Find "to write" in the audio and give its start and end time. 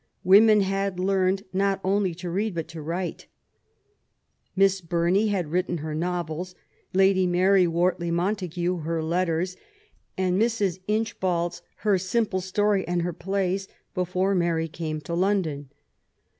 2.69-3.27